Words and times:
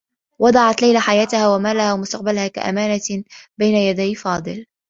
وضعت 0.39 0.81
ليلى 0.81 0.99
حياتها 0.99 1.47
و 1.55 1.59
مالها 1.59 1.93
و 1.93 1.97
مستقبلها 1.97 2.47
كأمانة 2.47 3.23
بين 3.57 3.75
يدي 3.75 4.15
فاضل. 4.15 4.65